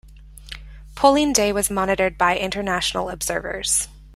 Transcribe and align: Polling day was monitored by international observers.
Polling 0.95 1.31
day 1.31 1.51
was 1.53 1.69
monitored 1.69 2.17
by 2.17 2.35
international 2.35 3.11
observers. 3.11 3.87